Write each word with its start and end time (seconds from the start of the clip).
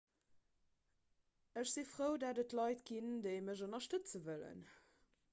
ech 1.63 1.67
si 1.71 1.83
frou 1.89 2.15
datt 2.23 2.41
et 2.43 2.55
leit 2.59 2.81
ginn 2.91 3.11
déi 3.25 3.37
mech 3.49 3.61
ënnerstëtze 3.67 4.23
wëllen 4.29 4.65